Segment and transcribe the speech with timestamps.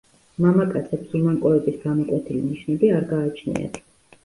[0.45, 3.83] მამაკაცებს უმანკოების გამოკვეთილი ნიშნები არ გააჩნიათ.